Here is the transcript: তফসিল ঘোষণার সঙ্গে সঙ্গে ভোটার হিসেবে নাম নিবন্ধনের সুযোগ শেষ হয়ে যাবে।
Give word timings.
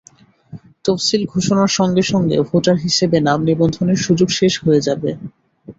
তফসিল 0.85 1.21
ঘোষণার 1.33 1.71
সঙ্গে 1.77 2.03
সঙ্গে 2.11 2.37
ভোটার 2.49 2.77
হিসেবে 2.77 3.17
নাম 3.19 3.39
নিবন্ধনের 3.47 3.99
সুযোগ 4.05 4.29
শেষ 4.39 4.53
হয়ে 4.63 4.85
যাবে। 4.87 5.09